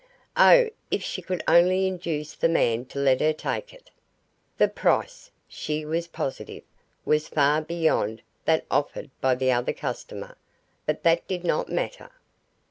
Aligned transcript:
Oh, 0.35 0.67
if 0.89 1.03
she 1.03 1.21
could 1.21 1.43
only 1.47 1.85
induce 1.85 2.33
the 2.33 2.49
man 2.49 2.85
to 2.85 2.97
let 2.97 3.21
her 3.21 3.33
take 3.33 3.71
it. 3.71 3.91
The 4.57 4.67
price, 4.67 5.29
she 5.47 5.85
was 5.85 6.07
positive, 6.07 6.63
was 7.05 7.27
far 7.27 7.61
beyond 7.61 8.23
that 8.45 8.65
offered 8.71 9.11
by 9.21 9.35
the 9.35 9.51
other 9.51 9.73
customer, 9.73 10.39
but 10.87 11.03
that 11.03 11.27
did 11.27 11.43
not 11.43 11.69
matter. 11.69 12.09